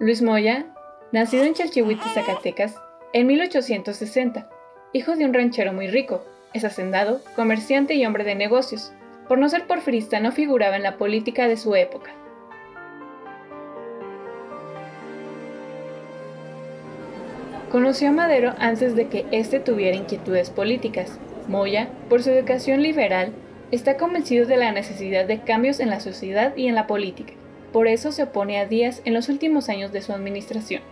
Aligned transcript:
Luis 0.00 0.22
Moya, 0.22 0.64
nacido 1.10 1.42
en 1.42 1.54
Chalchihuite, 1.54 2.08
Zacatecas, 2.14 2.76
en 3.12 3.26
1860, 3.26 4.48
hijo 4.92 5.16
de 5.16 5.24
un 5.24 5.34
ranchero 5.34 5.72
muy 5.72 5.88
rico, 5.88 6.22
es 6.54 6.64
hacendado, 6.64 7.20
comerciante 7.34 7.94
y 7.94 8.06
hombre 8.06 8.22
de 8.22 8.36
negocios. 8.36 8.92
Por 9.26 9.38
no 9.38 9.48
ser 9.48 9.66
porfirista 9.66 10.20
no 10.20 10.30
figuraba 10.30 10.76
en 10.76 10.84
la 10.84 10.98
política 10.98 11.48
de 11.48 11.56
su 11.56 11.74
época. 11.74 12.12
Conoció 17.72 18.10
a 18.10 18.12
Madero 18.12 18.54
antes 18.58 18.94
de 18.94 19.08
que 19.08 19.26
éste 19.32 19.58
tuviera 19.58 19.96
inquietudes 19.96 20.50
políticas. 20.50 21.18
Moya, 21.48 21.88
por 22.08 22.22
su 22.22 22.30
educación 22.30 22.84
liberal, 22.84 23.32
está 23.72 23.96
convencido 23.96 24.46
de 24.46 24.58
la 24.58 24.70
necesidad 24.70 25.26
de 25.26 25.40
cambios 25.40 25.80
en 25.80 25.90
la 25.90 25.98
sociedad 25.98 26.56
y 26.56 26.68
en 26.68 26.76
la 26.76 26.86
política. 26.86 27.32
Por 27.72 27.86
eso 27.86 28.12
se 28.12 28.22
opone 28.22 28.58
a 28.58 28.66
Díaz 28.66 29.02
en 29.04 29.14
los 29.14 29.28
últimos 29.28 29.68
años 29.68 29.92
de 29.92 30.02
su 30.02 30.12
administración. 30.12 30.82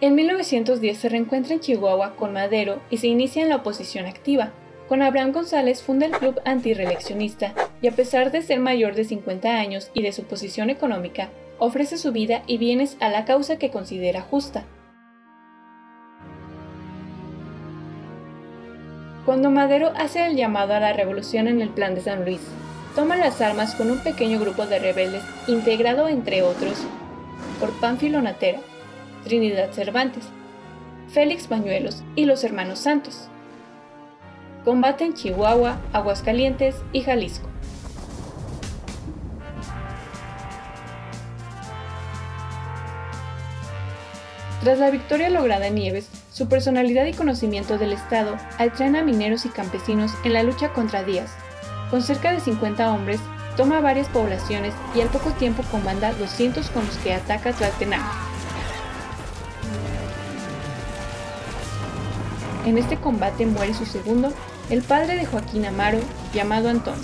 En 0.00 0.14
1910 0.14 0.96
se 0.96 1.08
reencuentra 1.08 1.54
en 1.54 1.60
Chihuahua 1.60 2.16
con 2.16 2.32
Madero 2.32 2.80
y 2.88 2.96
se 2.96 3.06
inicia 3.06 3.42
en 3.42 3.50
la 3.50 3.56
oposición 3.56 4.06
activa. 4.06 4.50
Con 4.88 5.02
Abraham 5.02 5.32
González 5.32 5.82
funda 5.82 6.06
el 6.06 6.12
Club 6.12 6.40
Antireeleccionista 6.44 7.54
y 7.82 7.88
a 7.88 7.92
pesar 7.92 8.32
de 8.32 8.42
ser 8.42 8.60
mayor 8.60 8.94
de 8.94 9.04
50 9.04 9.58
años 9.58 9.90
y 9.94 10.02
de 10.02 10.12
su 10.12 10.24
posición 10.24 10.70
económica, 10.70 11.28
ofrece 11.58 11.98
su 11.98 12.12
vida 12.12 12.42
y 12.46 12.56
bienes 12.56 12.96
a 13.00 13.10
la 13.10 13.24
causa 13.24 13.56
que 13.56 13.70
considera 13.70 14.22
justa. 14.22 14.64
Cuando 19.26 19.50
Madero 19.50 19.92
hace 19.96 20.26
el 20.26 20.34
llamado 20.34 20.74
a 20.74 20.80
la 20.80 20.94
revolución 20.94 21.46
en 21.46 21.60
el 21.60 21.68
Plan 21.68 21.94
de 21.94 22.00
San 22.00 22.24
Luis, 22.24 22.40
toma 22.94 23.16
las 23.16 23.40
armas 23.40 23.74
con 23.74 23.90
un 23.90 23.98
pequeño 23.98 24.38
grupo 24.40 24.66
de 24.66 24.78
rebeldes 24.78 25.22
integrado, 25.46 26.08
entre 26.08 26.42
otros, 26.42 26.78
por 27.58 27.70
Pánfilo 27.80 28.20
Natera, 28.20 28.60
Trinidad 29.24 29.72
Cervantes, 29.72 30.24
Félix 31.12 31.48
Bañuelos 31.48 32.02
y 32.16 32.24
los 32.24 32.44
hermanos 32.44 32.80
Santos. 32.80 33.28
Combate 34.64 35.04
en 35.04 35.14
Chihuahua, 35.14 35.80
Aguascalientes 35.92 36.76
y 36.92 37.02
Jalisco. 37.02 37.48
Tras 44.62 44.78
la 44.78 44.90
victoria 44.90 45.30
lograda 45.30 45.68
en 45.68 45.76
Nieves, 45.76 46.10
su 46.30 46.46
personalidad 46.46 47.06
y 47.06 47.14
conocimiento 47.14 47.78
del 47.78 47.94
Estado 47.94 48.36
atraen 48.58 48.94
a 48.94 49.02
mineros 49.02 49.46
y 49.46 49.48
campesinos 49.48 50.12
en 50.22 50.34
la 50.34 50.42
lucha 50.42 50.74
contra 50.74 51.02
Díaz. 51.02 51.34
Con 51.90 52.02
cerca 52.02 52.32
de 52.32 52.40
50 52.40 52.92
hombres, 52.92 53.20
toma 53.56 53.80
varias 53.80 54.08
poblaciones 54.08 54.72
y 54.94 55.00
al 55.00 55.08
poco 55.08 55.30
tiempo 55.32 55.64
comanda 55.70 56.12
200 56.12 56.70
con 56.70 56.86
los 56.86 56.96
que 56.98 57.14
ataca 57.14 57.52
Tlaltenango. 57.52 58.06
En 62.64 62.78
este 62.78 62.96
combate 62.96 63.46
muere 63.46 63.74
su 63.74 63.86
segundo, 63.86 64.32
el 64.68 64.82
padre 64.82 65.16
de 65.16 65.26
Joaquín 65.26 65.66
Amaro, 65.66 65.98
llamado 66.32 66.68
Antonio. 66.68 67.02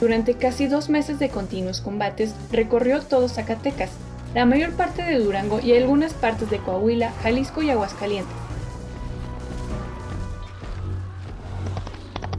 Durante 0.00 0.34
casi 0.34 0.68
dos 0.68 0.88
meses 0.88 1.18
de 1.18 1.28
continuos 1.28 1.80
combates, 1.80 2.34
recorrió 2.52 3.02
todo 3.02 3.28
Zacatecas, 3.28 3.90
la 4.34 4.46
mayor 4.46 4.70
parte 4.72 5.02
de 5.02 5.18
Durango 5.18 5.60
y 5.60 5.74
algunas 5.76 6.14
partes 6.14 6.48
de 6.48 6.58
Coahuila, 6.58 7.12
Jalisco 7.22 7.62
y 7.62 7.70
Aguascalientes. 7.70 8.46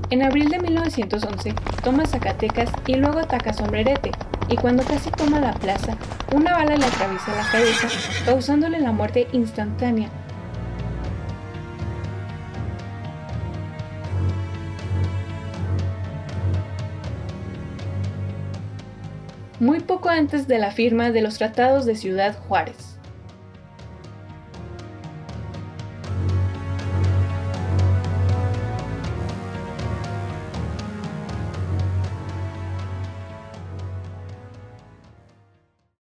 En 0.09 0.23
abril 0.23 0.49
de 0.49 0.59
1911 0.59 1.53
toma 1.83 2.05
Zacatecas 2.05 2.71
y 2.85 2.95
luego 2.95 3.19
ataca 3.19 3.53
Sombrerete, 3.53 4.11
y 4.47 4.55
cuando 4.55 4.83
casi 4.83 5.11
toma 5.11 5.39
la 5.39 5.53
plaza, 5.53 5.97
una 6.33 6.53
bala 6.53 6.77
le 6.77 6.85
atraviesa 6.85 7.35
la 7.35 7.49
cabeza, 7.51 7.87
causándole 8.25 8.79
la 8.79 8.91
muerte 8.91 9.27
instantánea 9.33 10.09
muy 19.59 19.79
poco 19.79 20.09
antes 20.09 20.47
de 20.47 20.59
la 20.59 20.71
firma 20.71 21.11
de 21.11 21.21
los 21.21 21.37
tratados 21.37 21.85
de 21.85 21.95
Ciudad 21.95 22.37
Juárez. 22.47 22.96